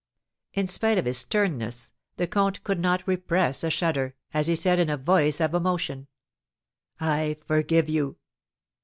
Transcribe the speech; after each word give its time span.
In 0.55 0.65
spite 0.65 0.97
of 0.97 1.05
his 1.05 1.19
sternness, 1.19 1.93
the 2.17 2.25
comte 2.25 2.63
could 2.63 2.79
not 2.79 3.07
repress 3.07 3.63
a 3.63 3.69
shudder, 3.69 4.15
as 4.33 4.47
he 4.47 4.55
said, 4.55 4.79
in 4.79 4.89
a 4.89 4.97
voice 4.97 5.39
of 5.39 5.53
emotion: 5.53 6.07
"I 6.99 7.37
forgive 7.45 7.87
you." 7.87 8.17